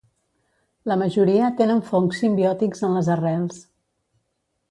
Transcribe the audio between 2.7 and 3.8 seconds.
en les arrels.